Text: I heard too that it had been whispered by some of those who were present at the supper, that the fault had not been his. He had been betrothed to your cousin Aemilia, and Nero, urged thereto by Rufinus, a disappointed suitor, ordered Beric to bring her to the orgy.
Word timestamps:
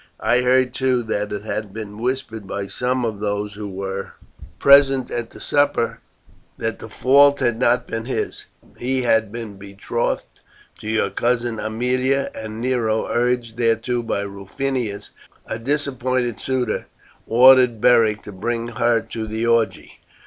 I 0.19 0.41
heard 0.41 0.73
too 0.73 1.03
that 1.03 1.31
it 1.31 1.43
had 1.43 1.73
been 1.75 1.99
whispered 2.01 2.47
by 2.47 2.65
some 2.65 3.05
of 3.05 3.19
those 3.19 3.53
who 3.53 3.69
were 3.69 4.13
present 4.57 5.11
at 5.11 5.29
the 5.29 5.39
supper, 5.39 5.99
that 6.57 6.79
the 6.79 6.89
fault 6.89 7.39
had 7.39 7.59
not 7.59 7.85
been 7.85 8.05
his. 8.05 8.45
He 8.79 9.03
had 9.03 9.31
been 9.31 9.57
betrothed 9.57 10.25
to 10.79 10.87
your 10.87 11.11
cousin 11.11 11.59
Aemilia, 11.59 12.31
and 12.33 12.59
Nero, 12.59 13.05
urged 13.09 13.57
thereto 13.59 14.01
by 14.01 14.21
Rufinus, 14.21 15.11
a 15.45 15.59
disappointed 15.59 16.39
suitor, 16.41 16.87
ordered 17.27 17.79
Beric 17.79 18.23
to 18.23 18.31
bring 18.31 18.69
her 18.69 19.01
to 19.01 19.27
the 19.27 19.45
orgy. 19.45 19.99